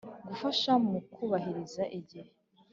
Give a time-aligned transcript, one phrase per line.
[0.27, 2.31] Gufasha mu kubahiriza igihe.